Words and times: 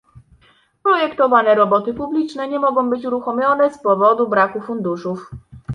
"Projektowane 0.83 1.55
roboty 1.55 1.93
publiczne 1.93 2.47
nie 2.47 2.59
mogą 2.59 2.89
być 2.89 3.05
uruchomione 3.05 3.73
z 3.73 3.81
powodu 3.83 4.29
braku 4.29 4.61
funduszów." 4.61 5.31